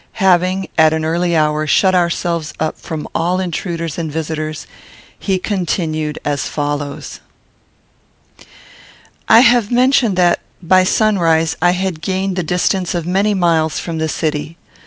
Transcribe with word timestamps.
Having, 0.17 0.67
at 0.79 0.93
an 0.93 1.05
early 1.05 1.35
hour, 1.35 1.67
shut 1.67 1.93
ourselves 1.93 2.55
up 2.59 2.79
from 2.79 3.07
all 3.13 3.39
intruders 3.39 3.99
and 3.99 4.11
visitors, 4.11 4.65
he 5.19 5.37
continued 5.37 6.17
as 6.25 6.47
follows. 6.47 7.19
I 9.29 9.41
have 9.41 9.69
mentioned 9.69 10.15
that, 10.15 10.39
by 10.59 10.85
sunrise, 10.85 11.55
I 11.61 11.73
had 11.73 12.01
gained 12.01 12.35
the 12.35 12.41
distance 12.41 12.95
of 12.95 13.05
many 13.05 13.35
miles 13.35 13.77
from 13.77 13.99
the 13.99 14.09
city. 14.09 14.57